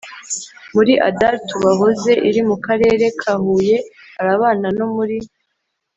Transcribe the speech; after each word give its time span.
Muri 0.75 0.93
adar 1.09 1.33
tubahoze 1.49 2.11
iri 2.29 2.41
mu 2.49 2.55
karere 2.65 3.05
ka 3.19 3.33
huye 3.43 3.77
hari 4.15 4.29
abana 4.37 4.67
no 4.77 4.85
muri 4.95 5.17